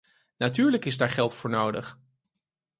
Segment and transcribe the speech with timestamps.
[0.37, 1.97] Natuurlijk is daar geld voor nodig.